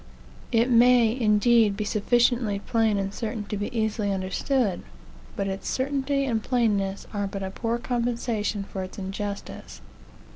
[0.51, 4.81] It may, indeed, be sufficiently plain and certain to be easily understood;
[5.35, 9.79] but its certainty and plainness are but a poor compensation for its injustice.